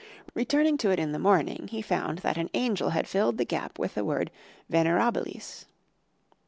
Returning 0.33 0.79
to 0.79 0.89
it 0.89 0.97
in 0.97 1.11
the 1.11 1.19
morning, 1.19 1.67
he 1.67 1.79
found 1.83 2.17
that 2.25 2.35
an 2.35 2.49
angel 2.55 2.89
had 2.89 3.07
filled 3.07 3.37
the 3.37 3.45
gap 3.45 3.77
with 3.77 3.93
the 3.93 4.03
word 4.03 4.31
"venerabilis." 4.67 5.65